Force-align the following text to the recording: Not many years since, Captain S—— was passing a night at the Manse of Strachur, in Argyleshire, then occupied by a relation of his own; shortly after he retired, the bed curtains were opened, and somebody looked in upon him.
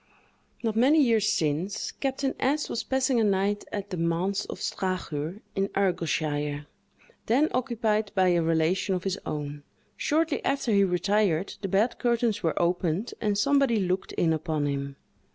Not 0.63 0.75
many 0.75 0.99
years 0.99 1.31
since, 1.31 1.91
Captain 1.91 2.33
S—— 2.39 2.69
was 2.69 2.81
passing 2.83 3.19
a 3.19 3.23
night 3.23 3.65
at 3.71 3.91
the 3.91 3.97
Manse 3.97 4.45
of 4.45 4.57
Strachur, 4.59 5.41
in 5.55 5.67
Argyleshire, 5.75 6.65
then 7.27 7.49
occupied 7.53 8.11
by 8.15 8.29
a 8.29 8.41
relation 8.41 8.95
of 8.95 9.03
his 9.03 9.19
own; 9.27 9.61
shortly 9.95 10.43
after 10.43 10.71
he 10.71 10.83
retired, 10.83 11.53
the 11.61 11.67
bed 11.67 11.99
curtains 11.99 12.41
were 12.41 12.59
opened, 12.59 13.13
and 13.21 13.37
somebody 13.37 13.77
looked 13.77 14.11
in 14.13 14.33
upon 14.33 14.65
him. 14.65 14.95